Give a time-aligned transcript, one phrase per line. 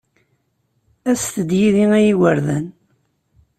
[1.11, 2.65] Aset-d yid-i a igerdan.